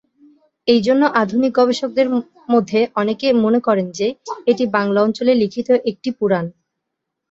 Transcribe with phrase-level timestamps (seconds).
[0.67, 2.07] এই জন্য আধুনিক গবেষকদের
[2.49, 4.07] মধ্যে অনেকে মনে করেন যে,
[4.47, 6.45] এটি বাংলা অঞ্চলে লিখিত একটি পুরাণ।